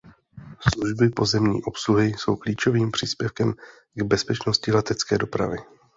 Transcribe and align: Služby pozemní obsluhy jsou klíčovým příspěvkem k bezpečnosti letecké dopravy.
Služby 0.73 1.09
pozemní 1.09 1.63
obsluhy 1.63 2.09
jsou 2.13 2.35
klíčovým 2.35 2.91
příspěvkem 2.91 3.53
k 3.93 4.01
bezpečnosti 4.03 4.71
letecké 4.71 5.17
dopravy. 5.17 5.57